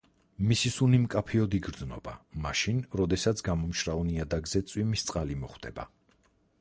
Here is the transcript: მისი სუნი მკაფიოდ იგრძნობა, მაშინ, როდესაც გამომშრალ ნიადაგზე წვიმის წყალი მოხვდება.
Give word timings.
მისი 0.51 0.69
სუნი 0.75 0.99
მკაფიოდ 1.01 1.57
იგრძნობა, 1.57 2.13
მაშინ, 2.45 2.79
როდესაც 3.01 3.45
გამომშრალ 3.51 4.03
ნიადაგზე 4.09 4.63
წვიმის 4.73 5.05
წყალი 5.11 5.39
მოხვდება. 5.45 5.87